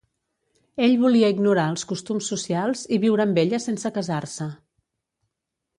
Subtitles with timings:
[0.85, 4.51] Ell volia ignorar els costums socials i viure amb ella sense casar-se.